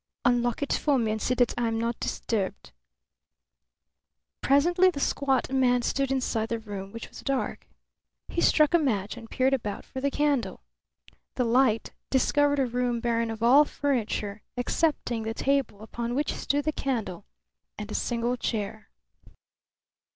[0.25, 2.71] "Unlock it for me and see that I am not disturbed."
[4.41, 7.67] Presently the squat man stood inside the room, which was dark.
[8.27, 10.63] He struck a match and peered about for the candle.
[11.35, 16.65] The light discovered a room barren of all furniture excepting the table upon which stood
[16.65, 17.27] the candle,
[17.77, 18.89] and a single chair.